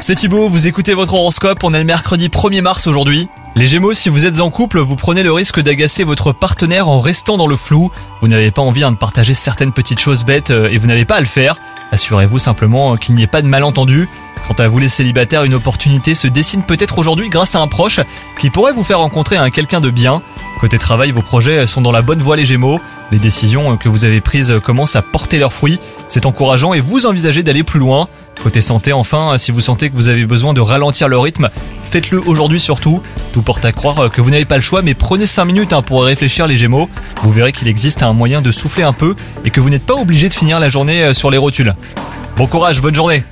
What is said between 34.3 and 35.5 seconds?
n'avez pas le choix, mais prenez 5